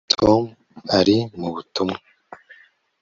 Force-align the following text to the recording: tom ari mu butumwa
tom 0.19 0.43
ari 0.99 1.17
mu 1.39 1.47
butumwa 1.53 1.97